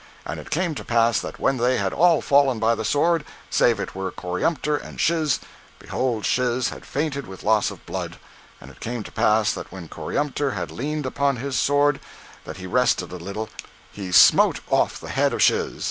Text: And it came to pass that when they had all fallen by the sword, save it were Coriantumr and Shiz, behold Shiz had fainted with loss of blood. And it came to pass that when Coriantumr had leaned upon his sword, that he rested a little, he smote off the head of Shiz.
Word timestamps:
And 0.25 0.39
it 0.39 0.49
came 0.49 0.73
to 0.73 0.83
pass 0.83 1.19
that 1.19 1.39
when 1.39 1.57
they 1.57 1.77
had 1.77 1.93
all 1.93 2.21
fallen 2.21 2.57
by 2.57 2.73
the 2.73 2.83
sword, 2.83 3.23
save 3.51 3.79
it 3.79 3.93
were 3.93 4.09
Coriantumr 4.11 4.77
and 4.77 4.99
Shiz, 4.99 5.39
behold 5.77 6.25
Shiz 6.25 6.69
had 6.69 6.87
fainted 6.87 7.27
with 7.27 7.43
loss 7.43 7.69
of 7.69 7.85
blood. 7.85 8.17
And 8.59 8.71
it 8.71 8.79
came 8.79 9.03
to 9.03 9.11
pass 9.11 9.53
that 9.53 9.71
when 9.71 9.87
Coriantumr 9.89 10.55
had 10.55 10.71
leaned 10.71 11.05
upon 11.05 11.35
his 11.35 11.55
sword, 11.55 11.99
that 12.45 12.57
he 12.57 12.65
rested 12.65 13.11
a 13.11 13.17
little, 13.17 13.49
he 13.91 14.11
smote 14.11 14.59
off 14.71 14.99
the 14.99 15.09
head 15.09 15.33
of 15.33 15.43
Shiz. 15.43 15.79